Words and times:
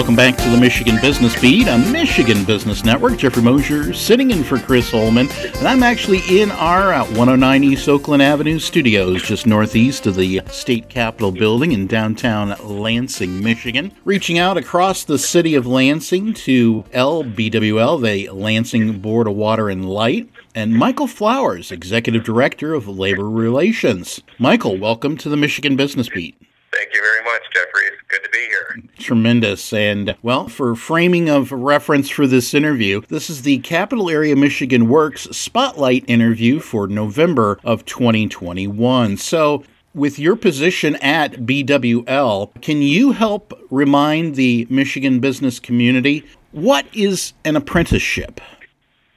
Welcome 0.00 0.16
back 0.16 0.38
to 0.38 0.48
the 0.48 0.56
Michigan 0.56 0.98
Business 1.02 1.38
Beat 1.42 1.68
on 1.68 1.92
Michigan 1.92 2.42
Business 2.46 2.86
Network. 2.86 3.18
Jeffrey 3.18 3.42
Mosier 3.42 3.92
sitting 3.92 4.30
in 4.30 4.42
for 4.42 4.58
Chris 4.58 4.90
Holman, 4.90 5.28
and 5.30 5.68
I'm 5.68 5.82
actually 5.82 6.22
in 6.40 6.50
our 6.52 6.94
uh, 6.94 7.04
109 7.04 7.62
East 7.62 7.86
Oakland 7.86 8.22
Avenue 8.22 8.58
studios, 8.58 9.22
just 9.22 9.46
northeast 9.46 10.06
of 10.06 10.16
the 10.16 10.40
State 10.46 10.88
Capitol 10.88 11.32
building 11.32 11.72
in 11.72 11.86
downtown 11.86 12.56
Lansing, 12.64 13.44
Michigan. 13.44 13.92
Reaching 14.06 14.38
out 14.38 14.56
across 14.56 15.04
the 15.04 15.18
city 15.18 15.54
of 15.54 15.66
Lansing 15.66 16.32
to 16.32 16.82
LBWL, 16.94 18.02
the 18.02 18.30
Lansing 18.30 19.00
Board 19.00 19.28
of 19.28 19.34
Water 19.34 19.68
and 19.68 19.86
Light, 19.86 20.30
and 20.54 20.72
Michael 20.72 21.08
Flowers, 21.08 21.70
Executive 21.70 22.24
Director 22.24 22.72
of 22.72 22.88
Labor 22.88 23.28
Relations. 23.28 24.22
Michael, 24.38 24.78
welcome 24.78 25.18
to 25.18 25.28
the 25.28 25.36
Michigan 25.36 25.76
Business 25.76 26.08
Beat. 26.08 26.40
Thank 26.80 26.94
you 26.94 27.02
very 27.02 27.22
much, 27.24 27.42
Jeffrey. 27.52 27.82
It's 27.88 28.02
good 28.08 28.24
to 28.24 28.30
be 28.30 28.38
here. 28.38 28.82
Tremendous. 28.98 29.70
And, 29.70 30.16
well, 30.22 30.48
for 30.48 30.74
framing 30.74 31.28
of 31.28 31.52
reference 31.52 32.08
for 32.08 32.26
this 32.26 32.54
interview, 32.54 33.02
this 33.08 33.28
is 33.28 33.42
the 33.42 33.58
Capital 33.58 34.08
Area 34.08 34.34
Michigan 34.34 34.88
Works 34.88 35.24
Spotlight 35.24 36.06
interview 36.08 36.58
for 36.58 36.86
November 36.86 37.60
of 37.64 37.84
2021. 37.84 39.18
So, 39.18 39.62
with 39.94 40.18
your 40.18 40.36
position 40.36 40.96
at 40.96 41.32
BWL, 41.44 42.62
can 42.62 42.80
you 42.80 43.12
help 43.12 43.52
remind 43.70 44.36
the 44.36 44.66
Michigan 44.70 45.20
business 45.20 45.60
community 45.60 46.24
what 46.52 46.86
is 46.94 47.34
an 47.44 47.56
apprenticeship? 47.56 48.40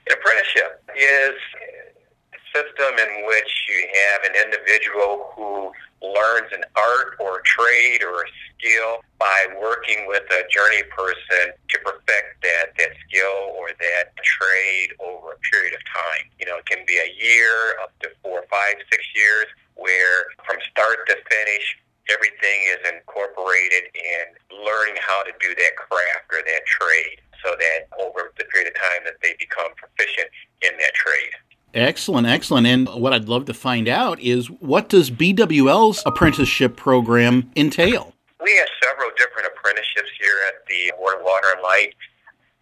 An 0.08 0.18
apprenticeship 0.20 0.84
is 0.98 1.36
a 2.34 2.58
system 2.58 2.94
in 3.08 3.26
which 3.26 3.70
you 3.70 3.88
have 4.12 4.32
an 4.32 4.52
individual 4.52 5.32
who 5.38 5.72
learns 6.04 6.52
an 6.52 6.68
art 6.76 7.16
or 7.20 7.40
a 7.40 7.44
trade 7.44 8.04
or 8.04 8.28
a 8.28 8.30
skill 8.52 9.00
by 9.18 9.48
working 9.56 10.04
with 10.08 10.24
a 10.30 10.44
journey 10.52 10.84
person 10.92 11.56
to 11.70 11.80
perfect 11.80 12.44
that, 12.44 12.76
that 12.78 12.92
skill 13.08 13.56
or 13.56 13.72
that 13.80 14.12
trade 14.20 14.92
over 15.00 15.34
a 15.34 15.40
period 15.50 15.74
of 15.74 15.80
time. 15.88 16.28
You 16.40 16.46
know, 16.46 16.60
it 16.60 16.66
can 16.68 16.84
be 16.86 17.00
a 17.00 17.10
year, 17.16 17.80
up 17.82 17.96
to 18.04 18.12
four, 18.22 18.44
five, 18.52 18.76
six 18.92 19.04
years, 19.16 19.48
where 19.76 20.28
from 20.44 20.60
start 20.70 21.08
to 21.08 21.16
finish, 21.32 21.80
everything 22.12 22.60
is 22.76 22.84
incorporated 22.84 23.88
in 23.96 24.26
learning 24.52 25.00
how 25.00 25.24
to 25.24 25.32
do 25.40 25.56
that 25.56 25.74
craft 25.80 26.28
or 26.36 26.44
that 26.44 26.64
trade 26.68 27.24
so 27.40 27.56
that 27.60 27.88
over 28.00 28.32
the 28.38 28.44
period 28.52 28.72
of 28.72 28.76
time 28.76 29.04
that 29.08 29.20
they 29.24 29.36
become 29.40 29.72
proficient 29.76 30.28
in 30.64 30.76
that 30.80 30.94
trade. 30.96 31.32
Excellent, 31.74 32.28
excellent. 32.28 32.68
And 32.68 32.88
what 32.88 33.14
I'd 33.14 33.28
love 33.28 33.46
to 33.46 33.54
find 33.54 33.88
out 33.88 34.20
is 34.20 34.48
what 34.48 34.90
does 34.90 35.10
BWL's 35.10 36.04
apprenticeship 36.06 36.78
program 36.78 37.52
entail? 37.56 38.14
We 38.44 38.56
have 38.58 38.68
several 38.84 39.10
different 39.18 39.48
apprenticeships 39.48 40.10
here 40.20 40.38
at 40.48 40.66
the 40.68 40.94
Board 40.98 41.18
of 41.18 41.26
Water 41.26 41.48
and 41.56 41.64
Light, 41.64 41.96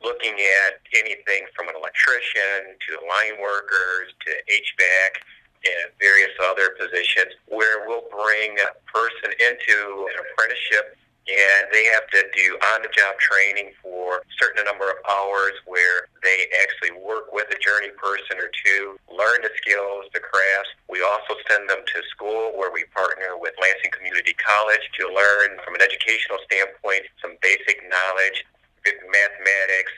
looking 0.01 0.33
at 0.33 0.79
anything 0.95 1.43
from 1.55 1.67
an 1.67 1.75
electrician 1.75 2.71
to 2.87 2.91
line 3.07 3.41
workers 3.41 4.13
to 4.25 4.31
HVAC 4.31 5.19
and 5.65 5.91
various 5.99 6.31
other 6.49 6.69
positions 6.79 7.35
where 7.47 7.87
we'll 7.87 8.07
bring 8.09 8.55
a 8.63 8.71
person 8.87 9.29
into 9.43 10.07
an 10.07 10.17
apprenticeship 10.23 10.97
and 11.29 11.69
they 11.69 11.85
have 11.93 12.07
to 12.09 12.25
do 12.33 12.57
on-the-job 12.73 13.13
training 13.21 13.71
for 13.81 14.25
a 14.25 14.33
certain 14.41 14.65
number 14.65 14.89
of 14.89 14.97
hours 15.05 15.53
where 15.69 16.09
they 16.25 16.49
actually 16.65 16.97
work 16.97 17.29
with 17.31 17.45
a 17.53 17.59
journey 17.61 17.93
person 17.93 18.41
or 18.41 18.49
two, 18.65 18.97
learn 19.05 19.45
the 19.45 19.53
skills, 19.61 20.09
the 20.13 20.19
crafts. 20.19 20.73
We 20.89 21.05
also 21.05 21.37
send 21.45 21.69
them 21.69 21.85
to 21.85 21.97
school 22.09 22.57
where 22.57 22.73
we 22.73 22.89
partner 22.89 23.37
with 23.37 23.53
Lansing 23.61 23.93
Community 23.93 24.33
College 24.41 24.81
to 24.97 25.13
learn 25.13 25.61
from 25.61 25.77
an 25.77 25.81
educational 25.85 26.41
standpoint 26.49 27.05
some 27.21 27.37
basic 27.41 27.77
knowledge, 27.85 28.41
mathematics, 28.83 29.93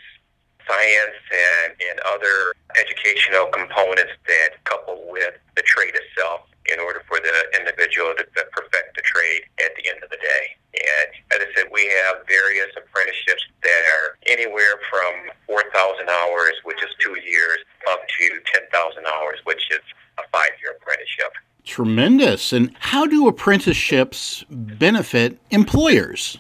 science, 0.68 1.20
and, 1.32 1.76
and 1.80 2.00
other 2.08 2.56
educational 2.76 3.48
components 3.48 4.12
that 4.28 4.60
couple 4.64 5.08
with 5.08 5.36
the 5.56 5.64
trade 5.64 5.96
itself 5.96 6.48
in 6.72 6.80
order 6.80 7.04
for 7.08 7.20
the 7.20 7.36
individual 7.60 8.16
to 8.16 8.24
perfect 8.52 8.96
the 8.96 9.04
trade 9.04 9.44
at 9.60 9.76
the 9.76 9.84
end 9.90 10.00
of 10.04 10.10
the 10.10 10.20
day. 10.20 10.56
And 10.74 11.08
as 11.36 11.40
I 11.44 11.50
said, 11.54 11.68
we 11.72 11.86
have 12.04 12.24
various 12.26 12.72
apprenticeships 12.74 13.44
that 13.62 13.84
are 14.00 14.18
anywhere 14.26 14.80
from 14.90 15.30
4,000 15.46 16.10
hours, 16.10 16.56
which 16.64 16.82
is 16.82 16.90
two 17.00 17.20
years, 17.20 17.60
up 17.92 18.02
to 18.08 18.26
10,000 18.72 18.72
hours, 19.06 19.40
which 19.44 19.70
is 19.72 19.84
a 20.18 20.24
five 20.32 20.56
year 20.64 20.80
apprenticeship. 20.80 21.36
Tremendous. 21.74 22.54
And 22.54 22.70
how 22.78 23.08
do 23.08 23.28
apprenticeships 23.28 24.46
benefit 24.48 25.40
employers? 25.50 26.38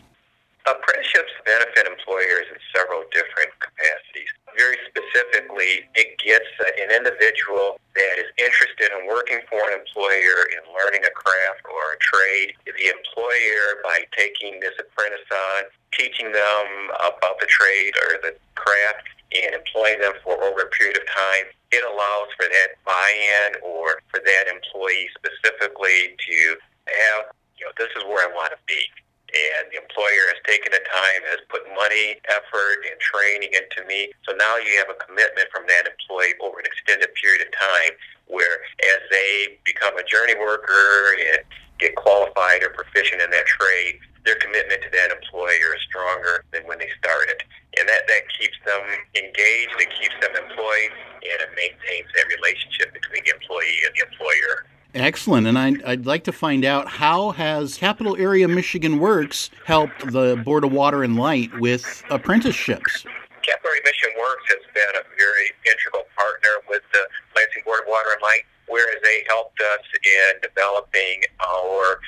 Apprenticeships 0.69 1.33
benefit 1.43 1.87
employers 1.89 2.45
in 2.53 2.59
several 2.69 3.01
different 3.09 3.49
capacities 3.57 4.29
very 4.57 4.77
specifically, 4.85 5.85
it 5.95 6.17
gets 6.21 6.45
an 6.61 6.91
individual 6.93 7.79
that 7.95 8.15
is 8.17 8.29
interested 8.37 8.89
in 8.93 9.07
working 9.07 9.39
for 9.49 9.59
an 9.69 9.79
employer 9.81 10.37
in 10.53 10.61
learning 10.73 11.01
a 11.05 11.13
craft 11.13 11.65
or 11.65 11.93
a 11.93 11.99
trade. 11.99 12.53
The 12.65 12.89
employer, 12.89 13.81
by 13.83 14.05
taking 14.17 14.59
this 14.59 14.73
apprentice 14.79 15.25
on, 15.29 15.63
teaching 15.93 16.31
them 16.31 16.67
about 17.01 17.39
the 17.39 17.49
trade 17.49 17.93
or 17.97 18.21
the 18.21 18.33
craft, 18.55 19.05
and 19.41 19.55
employing 19.55 19.99
them 19.99 20.13
for 20.23 20.37
over 20.43 20.61
a 20.61 20.71
period 20.75 20.97
of 20.97 21.05
time, 21.09 21.49
it 21.71 21.83
allows 21.83 22.29
for 22.37 22.45
that 22.45 22.77
buy-in 22.85 23.61
or 23.65 24.01
for 24.13 24.21
that 24.21 24.45
employee 24.45 25.09
specifically 25.17 26.13
to 26.19 26.37
have, 26.85 27.33
you 27.57 27.65
know, 27.65 27.73
this 27.77 27.89
is 27.97 28.03
where 28.05 28.21
I 28.21 28.31
want 28.33 28.53
to 28.53 28.61
be 28.67 28.81
and 29.33 29.65
the 29.73 29.81
employer 29.81 30.29
has 30.29 30.39
taken 30.45 30.69
the 30.69 30.83
time, 30.85 31.21
has 31.33 31.41
put 31.49 31.65
money, 31.73 32.21
effort, 32.29 32.85
and 32.85 32.97
training 33.01 33.49
into 33.49 33.81
me. 33.89 34.13
So 34.29 34.37
now 34.37 34.61
you 34.61 34.77
have 34.77 34.93
a 34.93 34.97
commitment 35.01 35.49
from 35.49 35.65
that 35.65 35.89
employee 35.89 36.37
over 36.37 36.61
an 36.61 36.69
extended 36.69 37.09
period 37.17 37.41
of 37.41 37.49
time 37.49 37.97
where 38.29 38.61
as 38.85 39.01
they 39.09 39.57
become 39.65 39.97
a 39.97 40.05
journey 40.05 40.37
worker 40.37 41.17
and 41.17 41.41
get 41.81 41.97
qualified 41.97 42.61
or 42.61 42.69
proficient 42.77 43.25
in 43.25 43.29
that 43.33 43.49
trade, 43.49 43.97
their 44.25 44.35
commitment 44.35 44.81
to 44.83 44.89
that 44.91 45.11
employer 45.11 45.75
is 45.75 45.81
stronger 45.87 46.43
than 46.51 46.63
when 46.63 46.79
they 46.79 46.89
started. 46.99 47.43
And 47.79 47.89
that, 47.89 48.07
that 48.07 48.23
keeps 48.39 48.57
them 48.65 48.83
engaged, 49.15 49.75
it 49.79 49.89
keeps 49.99 50.15
them 50.21 50.31
employed, 50.37 50.91
and 51.23 51.37
it 51.41 51.51
maintains 51.55 52.07
that 52.15 52.25
relationship 52.37 52.93
between 52.93 53.23
the 53.25 53.33
employee 53.33 53.79
and 53.85 53.95
the 53.95 54.05
employer. 54.07 54.65
Excellent. 54.93 55.47
And 55.47 55.57
I'd, 55.57 55.83
I'd, 55.83 56.05
like 56.05 56.23
to 56.25 56.31
find 56.31 56.63
out 56.63 56.87
how 56.87 57.31
has 57.31 57.77
Capital 57.77 58.15
Area 58.15 58.47
Michigan 58.47 58.99
Works 58.99 59.49
helped 59.65 60.11
the 60.11 60.39
Board 60.45 60.63
of 60.63 60.71
Water 60.71 61.03
and 61.03 61.17
Light 61.17 61.49
with 61.59 62.03
apprenticeships? 62.11 63.03
Capital 63.41 63.71
Area 63.71 63.81
Michigan 63.85 64.13
Works 64.19 64.45
has 64.49 64.61
been 64.69 65.01
a 65.01 65.03
very 65.17 65.49
integral 65.65 66.05
partner 66.15 66.61
with 66.69 66.83
the 66.93 67.01
Lansing 67.35 67.63
Board 67.65 67.81
of 67.81 67.89
Water 67.89 68.13
and 68.13 68.21
Light, 68.21 68.45
whereas 68.67 69.01
they 69.03 69.23
helped 69.27 69.59
us 69.59 69.81
in 69.97 70.41
developing 70.45 71.23
our 71.41 71.99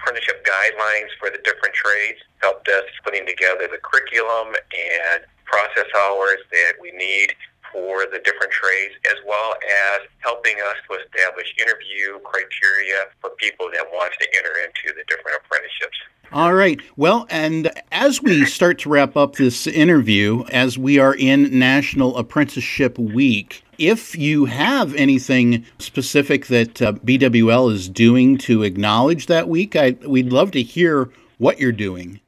apprenticeship 0.00 0.44
guidelines 0.44 1.12
for 1.20 1.30
the 1.30 1.38
different 1.44 1.74
trades, 1.74 2.18
helped 2.40 2.68
us 2.68 2.84
putting 3.04 3.26
together 3.26 3.68
the 3.70 3.78
curriculum 3.84 4.56
and 4.56 5.22
process 5.44 5.86
hours 6.08 6.38
that 6.50 6.72
we 6.80 6.90
need 6.92 7.34
for 7.72 8.06
the 8.06 8.18
different 8.24 8.50
trades, 8.50 8.94
as 9.06 9.18
well 9.26 9.54
as 9.54 10.00
helping 10.18 10.56
us 10.56 10.76
to 10.88 10.98
establish 10.98 11.52
interview 11.58 12.18
criteria 12.24 13.06
for 13.20 13.30
people 13.38 13.68
that 13.72 13.86
want 13.92 14.12
to 14.18 14.26
enter 14.36 14.50
into 14.58 14.94
the 14.96 15.04
different 15.06 15.38
apprenticeships. 15.44 15.96
All 16.32 16.54
right. 16.54 16.80
Well, 16.96 17.26
and 17.28 17.70
as 17.90 18.22
we 18.22 18.44
start 18.44 18.78
to 18.80 18.88
wrap 18.88 19.16
up 19.16 19.34
this 19.34 19.66
interview, 19.66 20.44
as 20.50 20.78
we 20.78 20.98
are 20.98 21.14
in 21.14 21.58
National 21.58 22.16
Apprenticeship 22.16 22.98
Week, 22.98 23.64
if 23.80 24.14
you 24.14 24.44
have 24.44 24.94
anything 24.94 25.64
specific 25.78 26.46
that 26.48 26.82
uh, 26.82 26.92
BWL 26.92 27.72
is 27.72 27.88
doing 27.88 28.36
to 28.38 28.62
acknowledge 28.62 29.26
that 29.26 29.48
week, 29.48 29.74
I, 29.74 29.96
we'd 30.06 30.30
love 30.30 30.50
to 30.52 30.62
hear 30.62 31.10
what 31.38 31.58
you're 31.58 31.72
doing. 31.72 32.20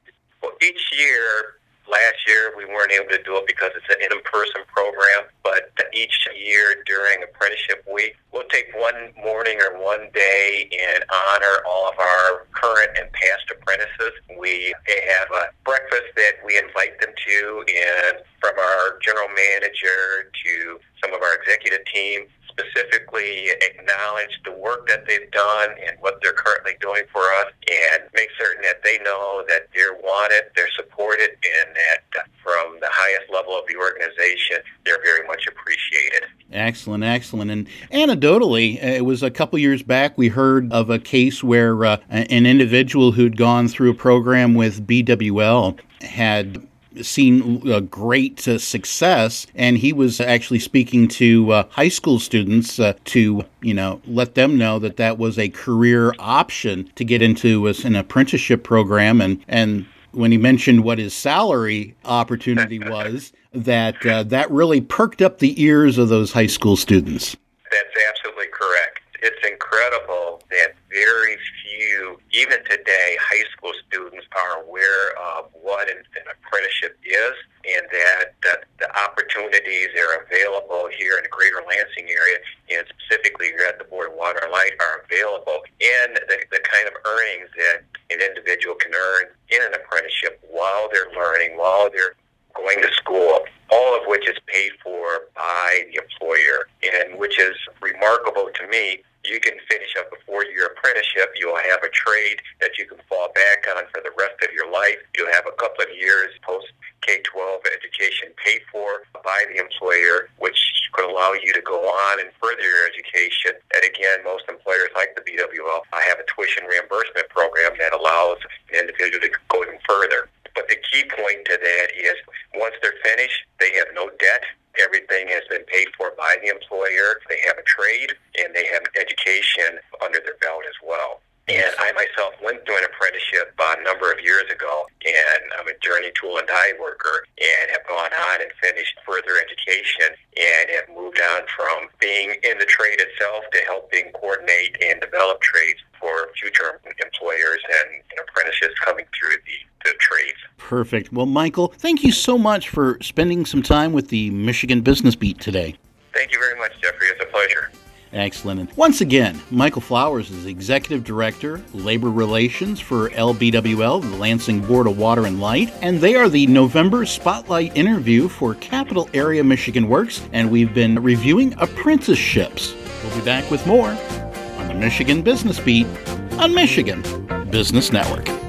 Well, 0.43 0.53
each 0.63 0.91
year, 0.99 1.53
Last 1.93 2.25
year, 2.27 2.55
we 2.57 2.65
weren't 2.65 2.91
able 2.91 3.11
to 3.11 3.23
do 3.23 3.37
it 3.37 3.47
because 3.47 3.69
it's 3.77 3.85
an 3.93 4.01
in-person 4.01 4.63
program, 4.73 5.29
but 5.45 5.77
each 5.93 6.27
year 6.35 6.83
during 6.87 7.23
apprenticeship 7.23 7.85
week, 7.93 8.17
we'll 8.33 8.49
take 8.49 8.73
one 8.73 9.13
morning 9.21 9.61
or 9.61 9.77
one 9.77 10.09
day 10.15 10.71
and 10.73 11.05
honor 11.13 11.61
all 11.69 11.91
of 11.93 11.99
our 11.99 12.47
current 12.53 12.97
and 12.97 13.13
past 13.13 13.45
apprentices. 13.53 14.17
We 14.41 14.73
have 14.89 15.29
a 15.37 15.53
breakfast 15.69 16.17
that 16.17 16.41
we 16.47 16.57
invite 16.57 16.99
them 16.99 17.13
to, 17.13 17.65
and 17.69 18.25
from 18.41 18.59
our 18.59 18.99
general 19.05 19.29
manager 19.29 20.33
to 20.33 20.81
some 21.13 21.21
of 21.21 21.27
our 21.27 21.35
executive 21.35 21.85
team, 21.93 22.27
specifically 22.49 23.49
acknowledge 23.63 24.39
the 24.45 24.53
work 24.53 24.87
that 24.89 25.07
they've 25.07 25.31
done 25.31 25.71
and 25.87 25.97
what 26.01 26.19
they're 26.23 26.35
currently 26.35 26.73
doing 26.81 27.03
for 27.11 27.23
us 27.41 27.47
and 27.71 28.03
make 28.15 28.29
certain 28.39 28.63
that 28.63 28.83
they 28.85 28.99
know 28.99 29.43
that 29.49 29.69
they're 29.75 29.95
wanted, 29.95 30.43
they're 30.55 30.69
supported, 30.77 31.31
and 31.31 31.75
that 31.75 32.27
from 32.43 32.79
the 32.81 32.89
highest 32.91 33.33
level 33.33 33.59
of 33.59 33.65
the 33.69 33.77
organization, 33.77 34.59
they're 34.85 35.03
very 35.03 35.27
much 35.27 35.47
appreciated. 35.47 36.29
Excellent, 36.53 37.03
excellent. 37.03 37.51
And 37.51 37.67
anecdotally, 37.91 38.77
uh, 38.83 38.87
it 38.87 39.05
was 39.07 39.23
a 39.23 39.31
couple 39.31 39.59
years 39.59 39.83
back 39.83 40.19
we 40.19 40.29
heard 40.29 40.71
of 40.73 40.91
a 40.91 40.99
case 40.99 41.43
where 41.43 41.83
uh, 41.85 41.97
an 42.11 42.45
individual 42.45 43.13
who'd 43.13 43.39
gone 43.39 43.69
through 43.69 43.93
a 43.93 43.95
program 43.95 44.55
with 44.55 44.87
BWL 44.87 45.81
had 46.03 46.67
seen 47.01 47.67
a 47.71 47.81
great 47.81 48.47
uh, 48.47 48.59
success, 48.59 49.47
and 49.55 49.79
he 49.79 49.93
was 49.93 50.21
actually 50.21 50.59
speaking 50.59 51.09
to 51.09 51.51
uh, 51.53 51.65
high 51.71 51.89
school 51.89 52.19
students 52.19 52.79
uh, 52.79 52.95
to, 53.05 53.45
you 53.61 53.75
know, 53.75 54.01
let 54.07 54.35
them 54.35 54.59
know 54.59 54.79
that 54.79 54.97
that 54.97 55.19
was 55.19 55.39
a 55.39 55.49
career 55.49 56.15
option 56.19 56.91
to 56.97 57.05
get 57.05 57.23
into 57.23 57.67
an 57.67 57.97
apprenticeship 57.97 58.63
program, 58.63 59.21
and 59.21 59.43
and 59.49 59.87
when 60.13 60.31
he 60.31 60.39
mentioned 60.39 60.85
what 60.85 60.99
his 60.99 61.15
salary 61.15 61.95
opportunity 62.05 62.79
was, 62.87 63.33
that 63.53 64.05
uh, 64.07 64.23
that 64.25 64.51
really 64.51 64.81
perked 64.81 65.23
up 65.23 65.39
the 65.39 65.61
ears 65.63 65.99
of 65.99 66.09
those 66.09 66.33
high 66.33 66.47
school 66.47 66.77
students. 66.77 67.37
That's 67.71 67.97
absolutely 68.09 68.49
correct. 68.53 69.01
It's 69.23 69.49
incredible 69.49 70.43
that 70.51 70.75
very 70.91 71.37
few, 71.63 72.19
even 72.33 72.59
today, 72.65 73.17
high 73.21 73.45
school 73.57 73.73
students 73.87 74.27
are 74.37 74.63
aware 74.63 75.17
of 75.37 75.49
what 75.53 75.89
an, 75.89 75.97
an 75.97 76.27
apprenticeship 76.29 76.99
is 77.05 77.35
and 77.65 77.87
that, 77.93 78.35
that 78.43 78.65
the 78.79 78.91
opportunities 78.99 79.89
that 79.95 80.03
are 80.03 80.27
available 80.27 80.91
here 80.99 81.17
in 81.17 81.23
the 81.23 81.31
greater 81.31 81.63
Lansing 81.63 82.11
area 82.11 82.39
and 82.75 82.85
specifically 82.91 83.47
here 83.47 83.67
at 83.69 83.79
the 83.79 83.85
Board 83.85 84.11
of 84.11 84.17
Water 84.19 84.41
and 84.43 84.53
Light 84.53 84.73
are 84.81 85.05
available 85.23 85.63
and 85.81 86.17
the, 86.29 86.37
the 86.51 86.61
kind 86.67 86.87
of 86.87 86.95
earnings 87.07 87.49
that 87.57 87.83
an 88.11 88.21
individual 88.21 88.75
can 88.75 88.93
earn 88.95 89.27
in 89.51 89.63
an 89.63 89.75
apprenticeship 89.75 90.43
while 90.51 90.89
they're 90.93 91.11
learning, 91.15 91.57
while 91.57 91.91
they're 91.91 92.15
going 92.55 92.81
to 92.83 92.93
school, 92.95 93.41
all 93.71 93.97
of 93.97 94.03
which 94.07 94.29
is 94.29 94.37
paid 94.47 94.73
for 94.83 95.29
by 95.35 95.83
the 95.91 96.03
employer, 96.03 96.69
and 96.83 97.19
which 97.19 97.39
is 97.39 97.57
remarkable 97.81 98.51
to 98.55 98.67
me 98.69 99.03
you 99.25 99.39
can 99.39 99.55
finish 99.71 99.95
up 99.99 100.11
a 100.11 100.19
four-year 100.27 100.75
apprenticeship. 100.75 101.31
You'll 101.39 101.57
have 101.57 101.83
a 101.83 101.91
trade 101.95 102.43
that 102.61 102.77
you 102.77 102.87
can 102.87 102.99
fall 103.09 103.31
back 103.35 103.67
on 103.71 103.85
for 103.95 104.03
the 104.03 104.11
rest 104.19 104.43
of 104.43 104.51
your 104.53 104.71
life. 104.71 104.99
You'll 105.17 105.33
have 105.33 105.47
a 105.47 105.55
couple 105.55 105.85
of 105.85 105.91
years 105.95 106.35
post 106.43 106.67
K-12 107.03 107.63
education 107.71 108.35
paid 108.43 108.63
for 108.71 109.07
by 109.23 109.47
the 109.51 109.63
employer, 109.63 110.29
which 110.39 110.59
could 110.93 111.09
allow 111.09 111.33
you 111.33 111.53
to 111.53 111.63
go 111.63 111.87
on 111.87 112.21
and 112.21 112.31
further 112.43 112.63
your 112.63 112.87
education. 112.87 113.62
And 113.83 113.91
again, 113.91 114.23
most 114.23 114.45
employers 114.49 114.95
like 114.95 115.15
the 115.19 115.23
BWL 115.27 115.81
I 115.93 116.03
have 116.07 116.23
a 116.23 116.27
tuition 116.31 116.65
reimbursement 116.71 117.29
program 117.31 117.73
that 117.79 117.93
allows 117.93 118.39
an 118.71 118.79
individual 118.79 119.21
to 119.27 119.31
go 119.51 119.63
even 119.63 119.79
further. 119.89 120.31
But 120.55 120.69
the 120.69 120.77
key 120.87 121.03
point 121.11 121.45
to 121.47 121.59
that 121.59 121.89
is 121.99 122.15
once 122.55 122.75
they're 122.83 122.95
finished, 123.03 123.43
they 123.59 123.73
have 123.75 123.89
no 123.95 124.11
debt 124.21 124.45
Everything 124.81 125.29
has 125.29 125.43
been 125.51 125.65
paid 125.65 125.89
for 125.97 126.13
by 126.17 126.37
the 126.41 126.49
employer. 126.49 127.21
They 127.29 127.37
have 127.45 127.59
a 127.59 127.63
trade 127.63 128.17
and 128.41 128.55
they 128.55 128.65
have 128.73 128.83
education 128.97 129.79
under 130.01 130.19
their 130.25 130.41
belt 130.41 130.65
as 130.65 130.77
well. 130.81 131.21
And 131.49 131.75
I 131.77 131.93
myself 131.93 132.39
went 132.41 132.65
through 132.65 132.79
an 132.79 132.87
apprenticeship 132.87 133.53
a 133.59 133.83
number 133.83 134.13
of 134.13 134.23
years 134.23 134.47
ago, 134.49 134.87
and 135.05 135.43
I'm 135.59 135.67
a 135.67 135.77
journey 135.83 136.15
tool 136.15 136.39
and 136.39 136.47
die 136.47 136.73
worker, 136.81 137.27
and 137.37 137.67
have 137.75 137.83
gone 137.85 138.15
on 138.15 138.41
and 138.41 138.51
finished 138.63 138.95
further 139.05 139.37
education, 139.43 140.15
and 140.39 140.71
have 140.71 140.89
moved 140.95 141.21
on 141.35 141.43
from 141.51 141.91
being 142.03 142.35
in 142.43 142.59
the 142.59 142.67
trade 142.67 142.99
itself 143.01 143.45
to 143.53 143.59
helping 143.61 144.11
coordinate 144.13 144.77
and 144.83 145.01
develop 145.01 145.41
trades 145.41 145.79
for 145.99 146.29
future 146.39 146.81
employers 147.03 147.61
and, 147.71 148.03
apprentices 148.21 148.77
coming 148.85 149.07
through 149.19 149.37
the 149.47 149.59
the 149.85 149.95
trades. 149.99 150.39
Perfect. 150.59 151.13
Well, 151.13 151.27
Michael, 151.27 151.69
thank 151.77 152.05
you 152.05 152.13
so 152.13 152.39
much 152.39 152.69
for 152.69 152.99
spending 153.01 153.45
some 153.45 153.63
time 153.63 153.93
with 153.93 154.09
the 154.09 154.31
Michigan 154.31 154.81
Business 154.81 155.17
Beat 155.17 155.41
today. 155.41 155.75
Thank 156.13 156.33
you 156.33 156.39
very 156.39 156.59
much, 156.59 156.73
Jeffrey. 156.81 157.09
It's 157.09 157.23
a 157.23 157.27
pleasure. 157.27 157.71
Excellent. 158.13 158.61
And 158.61 158.73
once 158.77 159.01
again, 159.01 159.41
Michael 159.51 159.81
Flowers 159.81 160.31
is 160.31 160.45
Executive 160.45 161.03
Director, 161.03 161.63
Labor 161.73 162.11
Relations 162.11 162.79
for 162.79 163.09
LBWL, 163.11 164.03
the 164.03 164.17
Lansing 164.17 164.61
Board 164.61 164.87
of 164.87 164.99
Water 164.99 165.25
and 165.25 165.41
Light, 165.41 165.73
and 165.81 165.99
they 165.99 166.15
are 166.15 166.29
the 166.29 166.47
November 166.47 167.07
Spotlight 167.07 167.75
interview 167.75 168.29
for 168.29 168.55
Capital 168.57 169.09
Area 169.15 169.43
Michigan 169.43 169.89
Works, 169.89 170.21
and 170.33 170.51
we've 170.51 170.75
been 170.75 171.03
reviewing 171.03 171.55
apprenticeships. 171.59 172.75
We'll 173.03 173.19
be 173.19 173.25
back 173.25 173.51
with 173.51 173.67
more 173.67 173.91
on 173.91 174.69
the 174.69 174.75
Michigan 174.75 175.23
Business 175.23 175.59
Beat 175.59 175.87
on 176.33 176.55
Michigan 176.55 177.03
Business 177.51 177.93
Network. 177.93 178.42